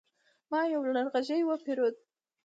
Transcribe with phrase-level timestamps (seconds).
[0.51, 1.95] ما يو لرغږی وپيرود